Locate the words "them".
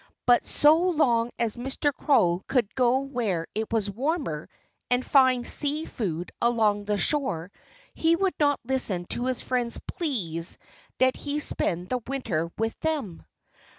12.79-13.27